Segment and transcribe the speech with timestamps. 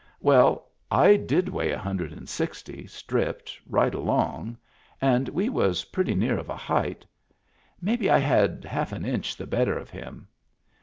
[0.19, 4.57] Well, I did weigh a hundred and sixty, stripped, right along—
[5.19, 7.05] and we was pretty near of a height.
[7.79, 10.27] Maybe I had half an inch the better of him.